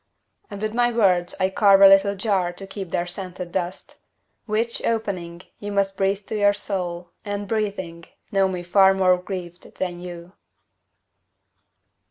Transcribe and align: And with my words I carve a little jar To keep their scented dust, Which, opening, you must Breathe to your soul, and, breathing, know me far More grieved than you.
And 0.49 0.63
with 0.63 0.73
my 0.73 0.91
words 0.91 1.35
I 1.39 1.51
carve 1.51 1.79
a 1.79 1.87
little 1.87 2.15
jar 2.15 2.51
To 2.53 2.65
keep 2.65 2.89
their 2.89 3.05
scented 3.05 3.51
dust, 3.51 3.97
Which, 4.47 4.81
opening, 4.83 5.43
you 5.59 5.71
must 5.71 5.95
Breathe 5.95 6.25
to 6.25 6.35
your 6.39 6.53
soul, 6.53 7.11
and, 7.23 7.47
breathing, 7.47 8.05
know 8.31 8.47
me 8.47 8.63
far 8.63 8.95
More 8.95 9.15
grieved 9.19 9.75
than 9.75 9.99
you. 9.99 10.33